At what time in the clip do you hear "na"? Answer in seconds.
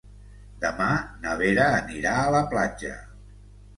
1.25-1.35